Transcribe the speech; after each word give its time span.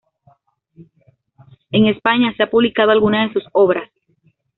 En 1.69 1.85
España 1.85 2.33
se 2.35 2.41
ha 2.41 2.49
publicado 2.49 2.89
algunas 2.89 3.27
de 3.27 3.33
sus 3.39 3.47
obras. 3.51 3.91